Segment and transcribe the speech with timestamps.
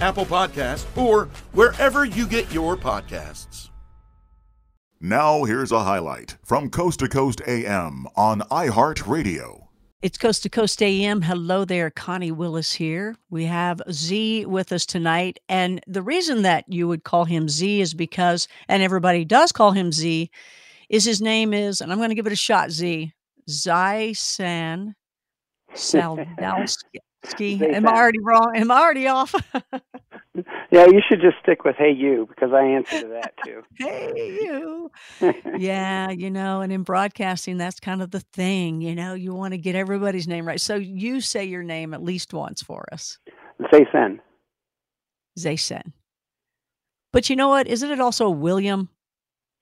[0.00, 3.70] Apple Podcast, or wherever you get your podcasts.
[5.00, 9.68] Now, here's a highlight from Coast to Coast AM on iHeartRadio.
[10.02, 11.22] It's Coast to Coast AM.
[11.22, 13.16] Hello there, Connie Willis here.
[13.30, 15.40] We have Z with us tonight.
[15.48, 19.72] And the reason that you would call him Z is because, and everybody does call
[19.72, 20.30] him Z,
[20.88, 23.12] is his name is, and I'm going to give it a shot, Z,
[23.48, 24.94] Zysan
[25.74, 26.98] Saldowski.
[27.24, 27.60] Ski.
[27.64, 28.52] Am I already wrong?
[28.56, 29.34] Am I already off?
[30.70, 33.62] yeah, you should just stick with "Hey You" because I answer to that too.
[33.78, 34.90] hey you.
[35.58, 38.80] yeah, you know, and in broadcasting, that's kind of the thing.
[38.80, 40.60] You know, you want to get everybody's name right.
[40.60, 43.18] So you say your name at least once for us.
[43.72, 44.20] Zaysan.
[45.38, 45.92] Zaysan.
[47.12, 47.66] But you know what?
[47.66, 48.90] Isn't it also William?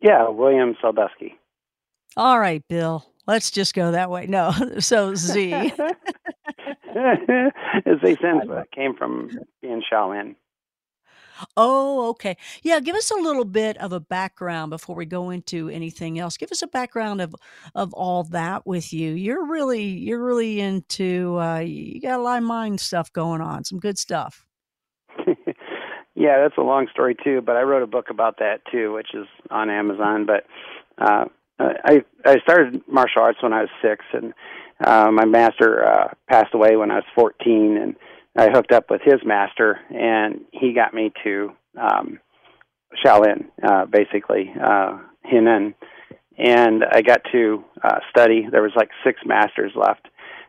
[0.00, 1.32] Yeah, William Saldausky.
[2.16, 3.06] All right, Bill.
[3.26, 4.26] Let's just go that way.
[4.26, 5.72] No, so Z.
[7.86, 9.30] As they sense came from
[9.60, 10.36] being Shaolin.
[11.56, 12.36] Oh, okay.
[12.62, 16.36] Yeah, give us a little bit of a background before we go into anything else.
[16.36, 17.34] Give us a background of
[17.74, 19.12] of all that with you.
[19.12, 23.64] You're really you're really into uh you got a lot of mind stuff going on.
[23.64, 24.46] Some good stuff.
[26.14, 29.14] yeah, that's a long story too, but I wrote a book about that too, which
[29.14, 30.46] is on Amazon, but
[30.98, 31.26] uh
[31.58, 34.34] I I started martial arts when I was 6 and
[34.84, 37.96] uh, my master uh, passed away when I was 14, and
[38.36, 42.20] I hooked up with his master, and he got me to um,
[43.04, 44.98] Shaolin, uh, basically uh,
[45.30, 45.74] Henan,
[46.38, 48.46] and I got to uh, study.
[48.50, 50.06] There was like six masters left,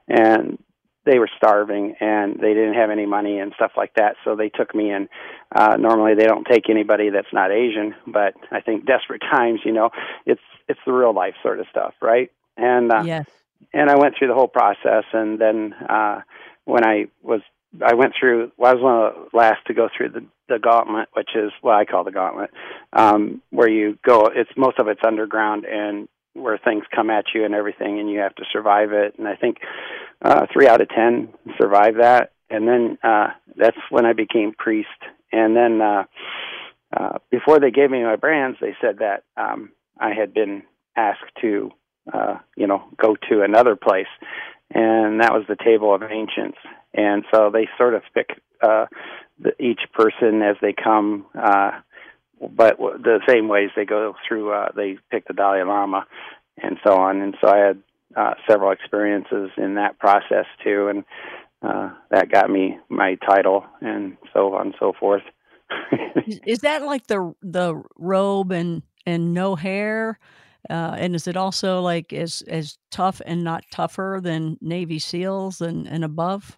[0.07, 0.57] and
[1.05, 4.49] they were starving and they didn't have any money and stuff like that so they
[4.49, 5.07] took me in.
[5.55, 9.71] Uh normally they don't take anybody that's not asian but i think desperate times you
[9.71, 9.89] know
[10.25, 12.29] it's it's the real life sort of stuff right?
[12.57, 13.25] And uh yes
[13.73, 15.03] and I went through the whole process.
[15.13, 16.21] And then uh,
[16.65, 17.41] when I was,
[17.85, 18.51] I went through.
[18.57, 21.51] Well, I was one of the last to go through the the gauntlet, which is
[21.61, 22.51] what I call the gauntlet,
[22.93, 24.29] um, where you go.
[24.33, 28.19] It's most of it's underground and where things come at you and everything, and you
[28.19, 29.15] have to survive it.
[29.17, 29.57] And I think
[30.21, 31.29] uh, three out of ten
[31.59, 32.31] survive that.
[32.49, 34.87] And then uh, that's when I became priest.
[35.31, 36.03] And then uh,
[36.95, 40.63] uh, before they gave me my brands, they said that um, I had been
[40.95, 41.71] asked to
[42.11, 44.07] uh, you know, go to another place,
[44.73, 46.57] and that was the table of ancients.
[46.93, 48.29] And so they sort of pick
[48.61, 48.85] uh,
[49.39, 51.71] the, each person as they come, uh,
[52.39, 54.51] but the same ways they go through.
[54.51, 56.05] Uh, they pick the Dalai Lama,
[56.61, 57.21] and so on.
[57.21, 57.81] And so I had
[58.15, 61.03] uh, several experiences in that process too, and
[61.61, 65.23] uh, that got me my title, and so on and so forth.
[66.45, 70.19] is that like the the robe and and no hair?
[70.69, 75.61] Uh, and is it also like as as tough and not tougher than Navy SEALs
[75.61, 76.57] and and above?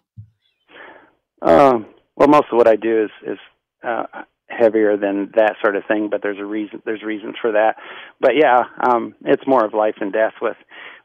[1.42, 1.86] Um,
[2.16, 3.38] well, most of what I do is is
[3.82, 4.04] uh,
[4.48, 6.82] heavier than that sort of thing, but there's a reason.
[6.84, 7.76] There's reasons for that.
[8.20, 10.56] But yeah, um, it's more of life and death with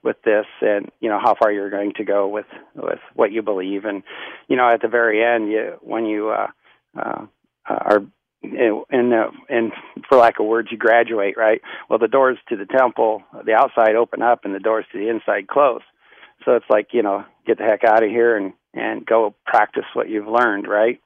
[0.03, 3.41] with this, and you know how far you're going to go with with what you
[3.41, 4.03] believe, and
[4.47, 6.47] you know at the very end, you when you uh,
[6.97, 7.25] uh,
[7.67, 8.01] are
[8.89, 9.71] and uh, and
[10.07, 11.61] for lack of words, you graduate, right?
[11.89, 15.09] Well, the doors to the temple, the outside open up, and the doors to the
[15.09, 15.81] inside close.
[16.43, 19.85] So it's like you know, get the heck out of here and and go practice
[19.93, 20.99] what you've learned, right?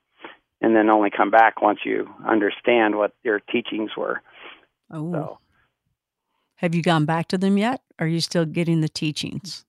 [0.62, 4.22] And then only come back once you understand what your teachings were.
[4.92, 5.12] Oh.
[5.12, 5.40] So.
[6.56, 7.82] Have you gone back to them yet?
[8.00, 9.64] Are you still getting the teachings?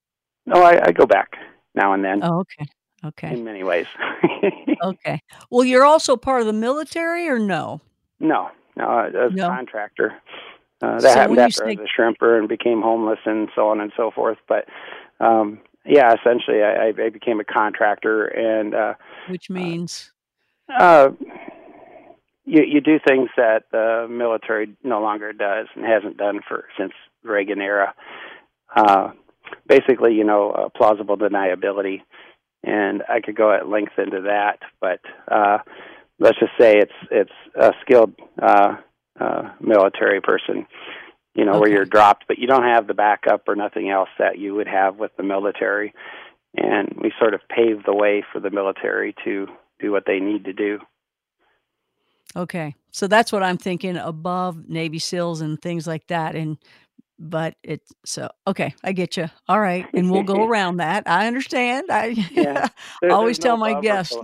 [0.47, 1.37] No, I, I go back
[1.75, 2.21] now and then.
[2.25, 2.69] Oh, okay.
[3.05, 3.33] Okay.
[3.33, 3.87] In many ways.
[4.85, 5.23] okay.
[5.51, 7.81] Well, you're also part of the military, or no?
[8.19, 9.47] No, no, as no.
[9.47, 10.15] a contractor.
[10.83, 13.69] Uh, that so happened after say- I was a shrimper and became homeless and so
[13.69, 14.39] on and so forth.
[14.49, 14.67] But
[15.19, 18.95] um, yeah, essentially, I, I became a contractor, and uh,
[19.29, 20.13] which means
[20.79, 21.11] uh,
[22.45, 26.93] you you do things that the military no longer does and hasn't done for since
[27.23, 27.95] Reagan era.
[28.75, 29.13] Uh,
[29.67, 32.03] basically, you know, uh, plausible deniability
[32.63, 34.59] and I could go at length into that.
[34.81, 35.59] But uh,
[36.19, 38.77] let's just say it's it's a skilled uh,
[39.19, 40.67] uh, military person,
[41.35, 41.61] you know, okay.
[41.61, 44.69] where you're dropped, but you don't have the backup or nothing else that you would
[44.69, 45.95] have with the military.
[46.57, 49.47] And we sort of paved the way for the military to
[49.79, 50.79] do what they need to do.
[52.37, 52.75] Okay.
[52.93, 56.35] So that's what I'm thinking above Navy SEALs and things like that.
[56.35, 56.59] And
[57.21, 61.27] but it's so okay i get you all right and we'll go around that i
[61.27, 62.67] understand i yeah.
[63.03, 64.17] there, always tell no my guests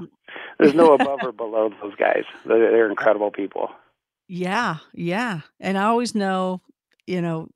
[0.58, 3.70] there's no above or below those guys they're, they're uh, incredible people
[4.28, 6.60] yeah yeah and i always know
[7.06, 7.48] you know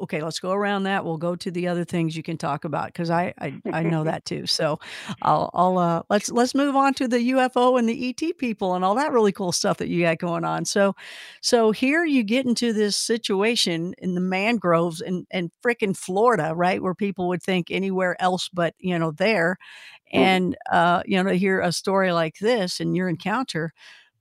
[0.00, 1.04] okay, let's go around that.
[1.04, 4.04] We'll go to the other things you can talk about because I, I I know
[4.04, 4.46] that too.
[4.46, 4.78] So
[5.22, 8.84] I'll I'll uh, let's let's move on to the UFO and the ET people and
[8.84, 10.64] all that really cool stuff that you got going on.
[10.64, 10.94] So
[11.40, 16.82] so here you get into this situation in the mangroves in in freaking Florida, right,
[16.82, 19.56] where people would think anywhere else but you know there,
[20.12, 23.72] and uh, you know to hear a story like this and your encounter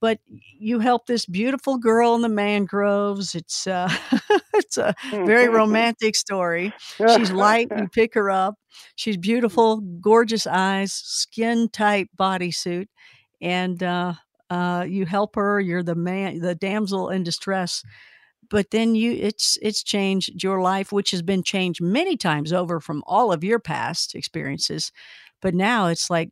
[0.05, 3.33] but you help this beautiful girl in the mangroves.
[3.33, 3.89] It's uh,
[4.53, 6.71] it's a very romantic story.
[7.15, 7.69] She's light.
[7.75, 8.53] You pick her up.
[8.95, 12.85] She's beautiful, gorgeous eyes, skin tight bodysuit,
[13.41, 14.13] and uh,
[14.51, 15.59] uh, you help her.
[15.59, 17.81] You're the man, the damsel in distress.
[18.47, 22.79] But then you, it's it's changed your life, which has been changed many times over
[22.79, 24.91] from all of your past experiences.
[25.41, 26.29] But now it's like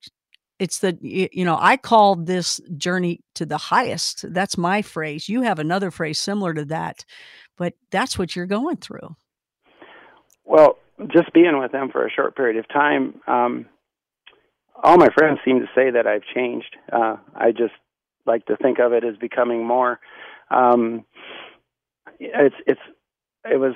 [0.63, 4.25] it's the you know i call this journey to the highest.
[4.33, 5.27] That's my phrase.
[5.27, 7.06] You have another phrase similar to that
[7.57, 9.15] but that's what you're going through.
[10.45, 10.77] Well
[11.12, 13.65] just being with them for a short period of time um,
[14.83, 16.75] all my friends seem to say that i've changed.
[16.92, 17.74] Uh, i just
[18.25, 20.00] like to think of it as becoming more.
[20.50, 21.06] Um,
[22.19, 22.81] it's it's
[23.45, 23.74] it was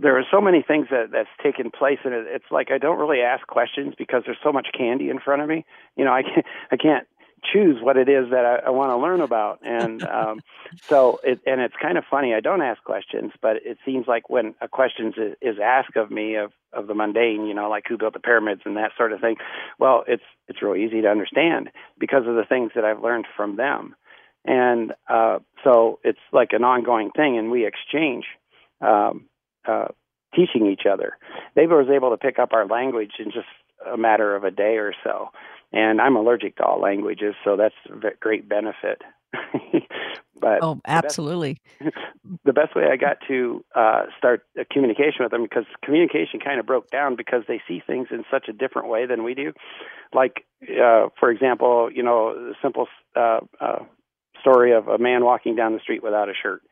[0.00, 2.98] there are so many things that that's taken place and it, it's like I don't
[2.98, 5.64] really ask questions because there's so much candy in front of me.
[5.96, 7.06] You know, I can't I can't
[7.52, 10.40] choose what it is that I, I want to learn about, and um,
[10.88, 12.34] so it and it's kind of funny.
[12.34, 16.10] I don't ask questions, but it seems like when a question is, is asked of
[16.10, 19.12] me of of the mundane, you know, like who built the pyramids and that sort
[19.12, 19.36] of thing.
[19.78, 23.56] Well, it's it's real easy to understand because of the things that I've learned from
[23.56, 23.94] them,
[24.44, 28.24] and uh, so it's like an ongoing thing, and we exchange.
[28.80, 29.27] Um,
[29.68, 29.88] uh,
[30.34, 31.18] teaching each other.
[31.54, 33.46] They was able to pick up our language in just
[33.90, 35.28] a matter of a day or so.
[35.72, 39.02] And I'm allergic to all languages, so that's a great benefit.
[40.40, 41.60] but oh, absolutely.
[41.78, 41.96] The best,
[42.44, 46.58] the best way I got to uh, start a communication with them because communication kind
[46.58, 49.52] of broke down because they see things in such a different way than we do.
[50.14, 53.80] Like, uh, for example, you know, the simple uh, uh,
[54.40, 56.62] story of a man walking down the street without a shirt.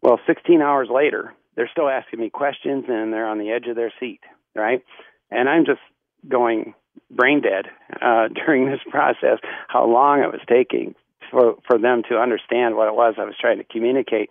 [0.00, 3.76] Well, 16 hours later, they're still asking me questions and they're on the edge of
[3.76, 4.20] their seat,
[4.54, 4.82] right?
[5.30, 5.80] And I'm just
[6.28, 6.74] going
[7.10, 7.66] brain dead
[8.00, 10.94] uh, during this process, how long it was taking
[11.30, 14.30] for for them to understand what it was I was trying to communicate.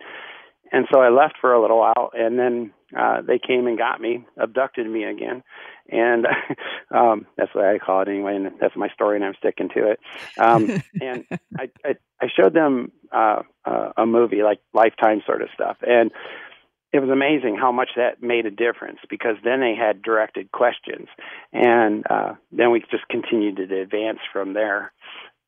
[0.72, 4.00] And so I left for a little while, and then uh, they came and got
[4.00, 5.42] me, abducted me again,
[5.88, 6.26] and
[6.90, 8.36] um, that's what I call it anyway.
[8.36, 10.00] And that's my story, and I'm sticking to it.
[10.38, 11.24] Um, and
[11.56, 16.10] I, I I showed them uh, uh, a movie like Lifetime sort of stuff, and
[16.94, 21.08] it was amazing how much that made a difference because then they had directed questions,
[21.52, 24.92] and uh, then we just continued to advance from there.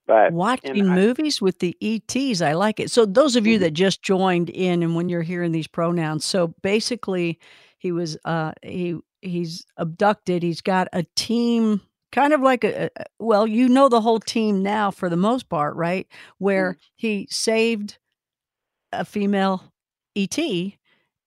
[0.09, 2.91] But watching movies with the ETs, I like it.
[2.91, 3.63] So those of you mm-hmm.
[3.63, 7.39] that just joined in, and when you're hearing these pronouns, so basically,
[7.79, 10.43] he was uh, he he's abducted.
[10.43, 14.91] He's got a team kind of like a, well, you know the whole team now
[14.91, 16.09] for the most part, right?
[16.39, 16.81] Where Mm-hmm.
[16.97, 17.99] he saved
[18.91, 19.73] a female
[20.17, 20.37] ET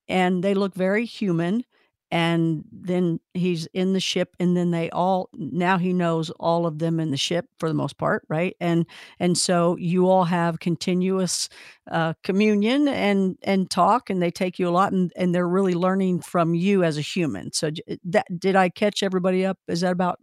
[0.09, 1.63] and they look very human
[2.11, 6.79] and then he's in the ship and then they all now he knows all of
[6.79, 8.55] them in the ship for the most part right?
[8.59, 8.85] And
[9.19, 11.49] and so you all have continuous
[11.91, 15.75] uh, communion and and talk and they take you a lot and, and they're really
[15.75, 17.53] learning from you as a human.
[17.53, 17.71] So
[18.05, 19.59] that did i catch everybody up?
[19.67, 20.19] Is that about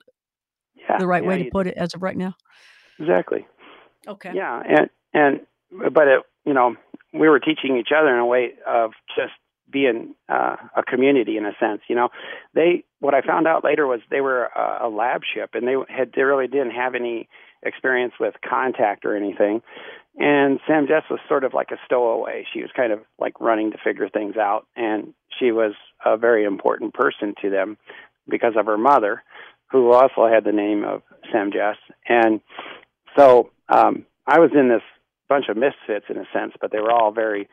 [0.75, 2.35] Yeah, the right yeah, way to put it as of right now?
[2.99, 3.47] Exactly.
[4.09, 4.33] okay.
[4.35, 5.41] Yeah, and and
[5.93, 6.77] but it, you know,
[7.13, 9.33] we were teaching each other in a way of just
[9.71, 11.81] being uh, a community in a sense.
[11.89, 12.09] You know,
[12.55, 15.75] they what I found out later was they were a, a lab ship, and they
[15.89, 17.29] had they really didn't have any
[17.63, 19.63] experience with contact or anything.
[20.19, 22.47] And Sam Jess was sort of like a stowaway.
[22.53, 25.73] She was kind of like running to figure things out, and she was
[26.05, 27.77] a very important person to them
[28.29, 29.23] because of her mother,
[29.71, 31.77] who also had the name of Sam Jess.
[32.09, 32.41] And
[33.17, 34.83] so um, I was in this
[35.29, 37.49] bunch of misfits in a sense, but they were all very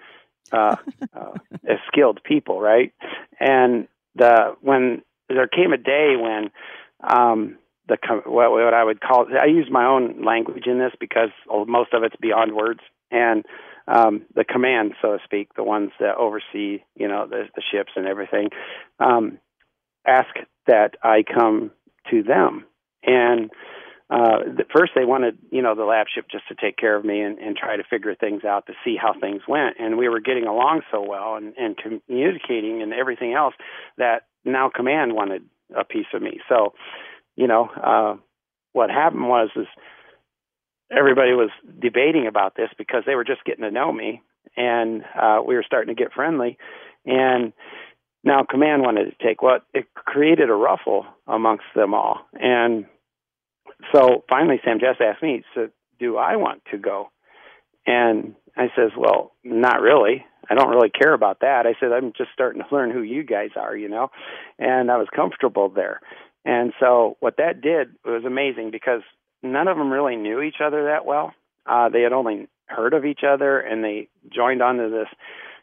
[0.52, 0.76] uh,
[1.14, 1.32] uh,
[1.88, 2.94] skilled people, right?
[3.40, 6.52] And the when there came a day when
[7.08, 7.58] um,
[7.88, 11.30] the com- what, what I would call I use my own language in this because
[11.68, 12.82] most of it's beyond words
[13.12, 13.46] and
[13.86, 17.92] um, the command, so to speak, the ones that oversee you know the, the ships
[17.96, 18.50] and everything,
[19.00, 19.40] um,
[20.06, 20.30] ask
[20.68, 21.72] that I come
[22.12, 22.66] to them
[23.04, 23.52] and
[24.14, 27.04] uh, the, first they wanted, you know, the lab ship just to take care of
[27.04, 29.78] me and, and try to figure things out to see how things went.
[29.80, 33.56] And we were getting along so well and, and communicating and everything else
[33.98, 35.42] that now command wanted
[35.76, 36.40] a piece of me.
[36.48, 36.74] So,
[37.36, 38.18] you know, uh,
[38.74, 39.66] what happened was is
[40.96, 41.50] everybody was
[41.82, 44.22] debating about this because they were just getting to know me
[44.56, 46.60] and uh, we were starting to get friendly.
[47.04, 47.52] And
[48.24, 52.28] now command wanted to take what it created a ruffle amongst them all.
[52.34, 52.86] And
[53.94, 57.10] so finally Sam Jess asked me, so do I want to go?
[57.86, 60.26] And I says, well, not really.
[60.50, 61.66] I don't really care about that.
[61.66, 64.10] I said, I'm just starting to learn who you guys are, you know,
[64.60, 66.02] and I was comfortable there.
[66.46, 69.02] And so what that did was amazing because
[69.42, 71.32] none of them really knew each other that well.
[71.66, 75.08] Uh, they had only heard of each other and they joined onto this,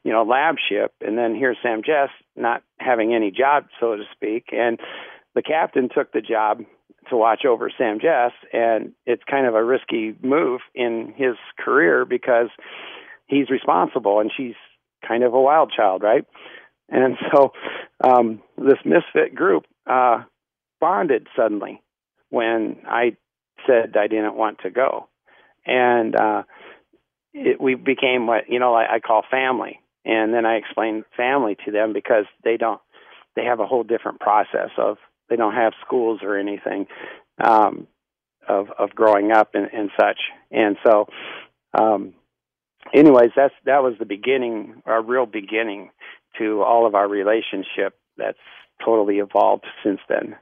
[0.05, 0.95] you know, lab ship.
[1.03, 4.47] And then here's Sam Jess not having any job, so to speak.
[4.53, 4.79] And
[5.35, 6.63] the captain took the job
[7.09, 12.05] to watch over Sam Jess, and it's kind of a risky move in his career
[12.05, 12.49] because
[13.27, 14.55] he's responsible and she's
[15.07, 16.25] kind of a wild child, right?
[16.89, 17.53] And so
[18.03, 20.25] um, this misfit group uh,
[20.81, 21.83] bonded suddenly
[22.29, 23.17] when I
[23.67, 25.09] said I didn't want to go,
[25.67, 26.43] and uh,
[27.33, 29.81] it, we became what you know I, I call family.
[30.03, 32.81] And then I explained family to them because they don't
[33.37, 34.97] they have a whole different process of
[35.31, 36.87] they don't have schools or anything
[37.43, 37.87] um,
[38.47, 40.19] of of growing up and, and such.
[40.51, 41.07] And so,
[41.73, 42.13] um,
[42.93, 45.91] anyways, that's that was the beginning, our real beginning
[46.39, 47.97] to all of our relationship.
[48.19, 48.39] That's
[48.85, 50.37] totally evolved since then.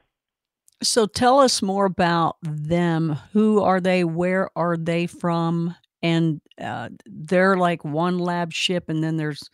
[0.81, 3.17] So tell us more about them.
[3.33, 4.03] Who are they?
[4.03, 5.75] Where are they from?
[6.01, 9.49] And uh, they're like one lab ship, and then there's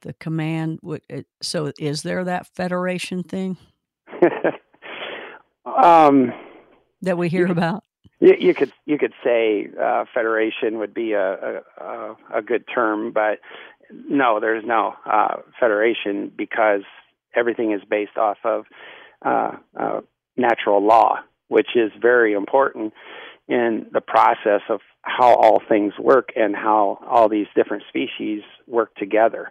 [0.00, 0.80] the command.
[1.42, 3.58] So is there that federation thing
[5.64, 6.32] um,
[7.02, 7.84] that we hear about?
[8.20, 12.64] You, you could you could say uh, federation would be a, a a a good
[12.72, 13.38] term, but
[13.90, 16.82] no, there's no uh, federation because
[17.34, 18.64] everything is based off of
[19.24, 20.00] uh, uh,
[20.36, 22.92] natural law, which is very important
[23.48, 28.94] in the process of how all things work and how all these different species work
[28.94, 29.50] together.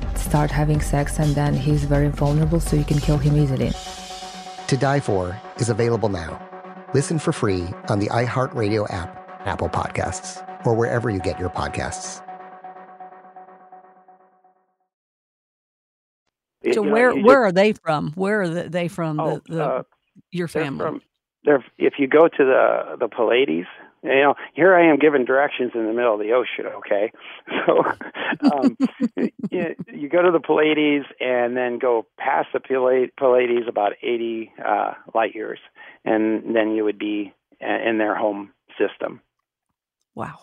[0.31, 3.71] start having sex, and then he's very vulnerable, so you can kill him easily.
[4.67, 6.39] To Die For is available now.
[6.93, 9.11] Listen for free on the iHeartRadio app,
[9.45, 12.23] Apple Podcasts, or wherever you get your podcasts.
[16.63, 18.13] So You know, where you where are they from?
[18.15, 19.19] Where are they from?
[19.19, 19.83] Oh, the, the, uh,
[20.31, 20.85] your they're family.
[20.85, 21.01] from-
[21.43, 23.67] they're if you go to the the Pleiades,
[24.03, 26.65] you know, here I am giving directions in the middle of the ocean.
[26.77, 27.11] Okay,
[27.65, 27.83] so
[28.51, 28.77] um,
[29.51, 34.93] you, you go to the Pleiades and then go past the Pleiades about eighty uh,
[35.13, 35.59] light years,
[36.03, 39.21] and then you would be in their home system,
[40.15, 40.39] wow.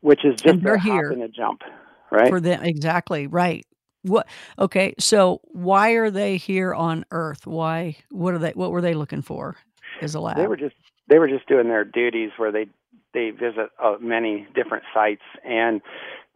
[0.00, 1.62] which is just they're a here and a jump,
[2.10, 2.28] right?
[2.28, 3.64] For them, exactly right.
[4.02, 4.26] What?
[4.58, 7.46] Okay, so why are they here on Earth?
[7.46, 7.96] Why?
[8.10, 8.50] What are they?
[8.50, 9.56] What were they looking for?
[10.00, 10.36] As a lab?
[10.36, 10.76] They were just
[11.08, 12.66] they were just doing their duties where they
[13.14, 15.80] they visit uh, many different sites and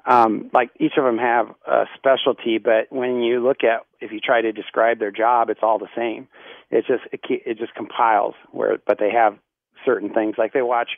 [0.04, 4.18] um, like each of them have a specialty, but when you look at if you
[4.18, 6.26] try to describe their job, it's all the same.
[6.70, 9.38] It's just it, it just compiles where, but they have
[9.84, 10.90] certain things like they watch,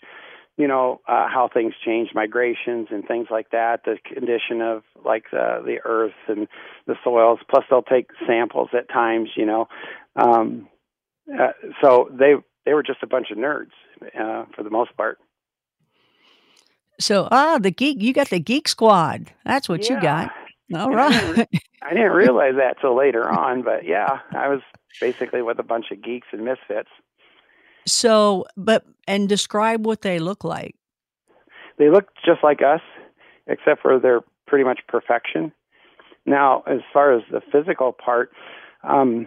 [0.57, 5.25] you know, uh, how things change, migrations and things like that, the condition of like
[5.31, 6.49] the the earth and
[6.87, 7.41] the soils.
[7.51, 9.69] Plus, they'll take samples at times, you know.
[10.17, 10.69] Um,
[11.31, 13.73] uh, so they they were just a bunch of nerds
[14.19, 15.19] uh, for the most part.
[17.01, 18.01] So ah, the geek.
[18.01, 19.33] You got the geek squad.
[19.45, 20.33] That's what you got.
[20.75, 21.49] All I didn't,
[21.83, 24.61] I didn't realize that till later on, but yeah, I was
[25.01, 26.89] basically with a bunch of geeks and misfits.
[27.87, 30.77] So, but and describe what they look like.
[31.79, 32.81] They look just like us,
[33.47, 35.53] except for they're pretty much perfection.
[36.27, 38.31] Now, as far as the physical part,
[38.83, 39.27] um,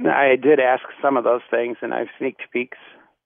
[0.00, 2.78] I did ask some of those things, and I've sneaked peeks.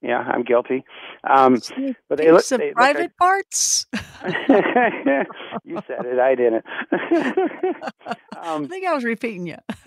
[0.03, 0.85] Yeah, I'm guilty.
[1.29, 1.61] Um,
[2.09, 3.87] but they look, Some they look private like- parts.
[5.65, 6.19] you said it.
[6.19, 6.65] I didn't.
[8.37, 9.57] um, I think I was repeating you.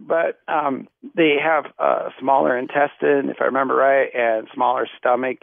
[0.00, 5.38] but um, they have a smaller intestine, if I remember right, and smaller stomach,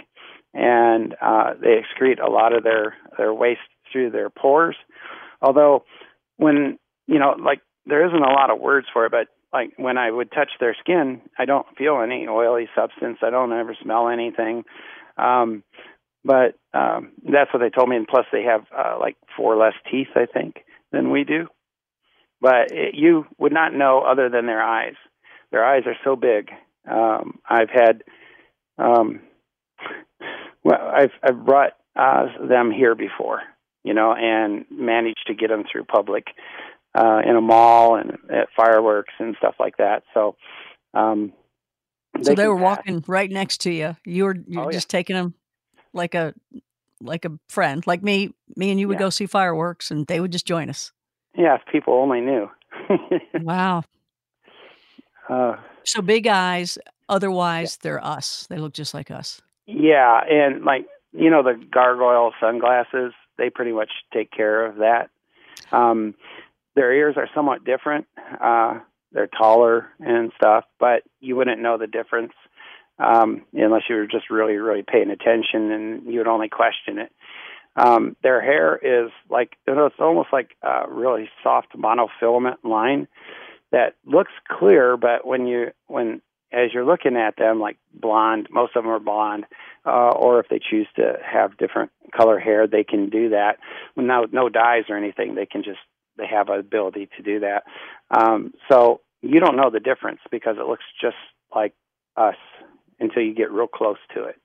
[0.54, 3.60] and uh, they excrete a lot of their their waste
[3.92, 4.76] through their pores.
[5.42, 5.84] Although,
[6.38, 9.98] when you know, like there isn't a lot of words for it, but like when
[9.98, 13.20] I would touch their skin, I don't feel any oily substance.
[13.22, 14.66] I don't ever smell anything.
[15.18, 15.64] Um,
[16.26, 17.96] but um, that's what they told me.
[17.96, 20.58] And plus, they have uh, like four less teeth, I think,
[20.92, 21.48] than we do.
[22.42, 24.96] But it, you would not know other than their eyes.
[25.52, 26.50] Their eyes are so big.
[26.92, 28.04] Um, I've had,
[28.78, 29.22] um,
[30.66, 33.40] well, I've I've brought uh, them here before,
[33.86, 36.26] you know, and managed to get them through public
[36.96, 40.04] uh, in a mall and at fireworks and stuff like that.
[40.14, 40.36] So,
[40.94, 41.34] um,
[42.22, 42.64] so they were pass.
[42.78, 43.96] walking right next to you.
[44.06, 44.78] You were you were Oh, yeah.
[44.78, 45.34] just taking them
[45.94, 46.34] like a
[47.02, 48.34] like a friend, like me.
[48.56, 49.00] Me and you would Yeah.
[49.06, 50.92] go see fireworks, and they would just join us.
[51.38, 52.50] Yeah, if people only knew.
[53.42, 53.84] Wow.
[55.30, 56.78] uh, So big eyes.
[57.08, 58.48] Otherwise, they're us.
[58.50, 59.42] They look just like us.
[59.68, 65.10] Yeah, and like you know the gargoyle sunglasses, they pretty much take care of that.
[65.72, 66.16] Um,
[66.76, 68.08] their ears are somewhat different.
[68.42, 68.80] Uh,
[69.12, 72.34] they're taller and stuff, but you wouldn't know the difference
[73.00, 77.12] um, unless you were just really, really paying attention, and you would only question it.
[77.78, 83.08] Um, their hair is like it's almost like a really soft monofilament line
[83.72, 86.22] that looks clear, but when you when
[86.54, 89.46] as you're looking at them, like blonde, most of them are blonde,
[89.86, 93.58] uh, or if they choose to have different color hair, they can do that.
[93.98, 95.36] No, no dyes or anything.
[95.36, 95.80] They can just
[96.18, 97.64] they have an ability to do that.
[98.10, 101.16] Um, so you don't know the difference because it looks just
[101.56, 101.74] like
[102.18, 102.36] us
[103.00, 104.36] until you get real close to it.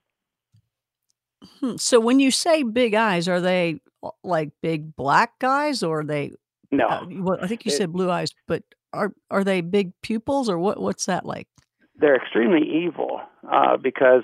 [1.60, 1.76] Hmm.
[1.76, 3.80] So when you say big eyes, are they
[4.22, 6.32] like big black guys or are they?
[6.70, 9.92] No, Uh, well, I think you It- said blue eyes, but are are they big
[10.02, 10.80] pupils or what?
[10.80, 11.48] What's that like?
[11.96, 13.20] they're extremely evil
[13.52, 14.22] uh, because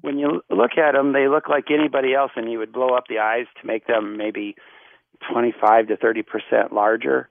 [0.00, 3.04] when you look at them, they look like anybody else, and you would blow up
[3.08, 4.56] the eyes to make them maybe
[5.30, 7.28] 25 to 30 percent larger,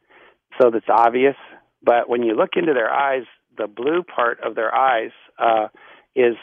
[0.59, 1.35] so that's obvious.
[1.81, 3.23] But when you look into their eyes,
[3.57, 5.67] the blue part of their eyes uh,
[6.15, 6.35] is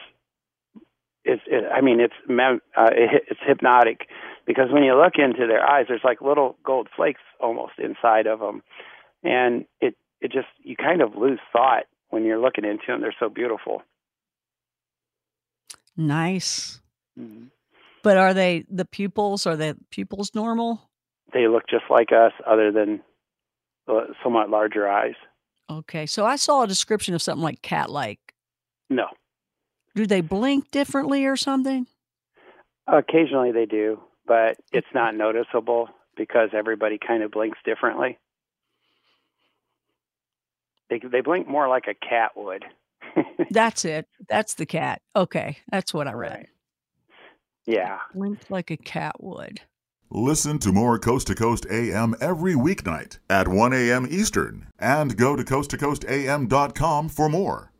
[1.25, 4.09] is, is I mean it's uh, it, it's hypnotic
[4.47, 8.39] because when you look into their eyes, there's like little gold flakes almost inside of
[8.39, 8.63] them,
[9.23, 13.01] and it it just you kind of lose thought when you're looking into them.
[13.01, 13.83] They're so beautiful.
[15.97, 16.81] Nice.
[17.19, 17.47] Mm-hmm.
[18.03, 19.47] But are they the pupils?
[19.47, 20.81] Are the pupils normal?
[21.37, 23.03] They look just like us, other than
[23.87, 25.17] uh, somewhat larger eyes.
[25.69, 28.33] Okay, so I saw a description of something like cat-like.
[28.89, 29.09] No,
[29.95, 31.87] Do they blink differently or something?
[32.89, 38.17] occasionally they do, but it's not noticeable because everybody kind of blinks differently.
[40.89, 42.65] They they blink more like a cat would.
[43.51, 44.07] That's it.
[44.27, 45.03] That's the cat.
[45.15, 46.47] Okay, that's what I read.
[47.67, 47.99] Yeah.
[48.15, 49.61] Blink like a cat would.
[50.11, 54.07] Listen to more Coast to Coast AM every weeknight at 1 a.m.
[54.09, 57.73] Eastern and go to coasttocoastam.com for more.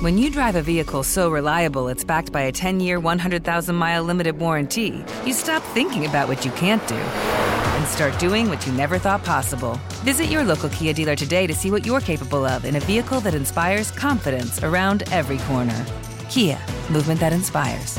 [0.00, 4.02] When you drive a vehicle so reliable it's backed by a 10 year, 100,000 mile
[4.02, 8.72] limited warranty, you stop thinking about what you can't do and start doing what you
[8.72, 9.78] never thought possible.
[10.02, 13.20] Visit your local Kia dealer today to see what you're capable of in a vehicle
[13.20, 15.84] that inspires confidence around every corner.
[16.30, 17.98] Kia, movement that inspires.